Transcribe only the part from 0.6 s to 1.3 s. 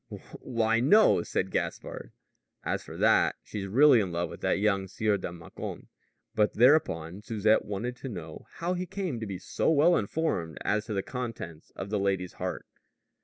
no,"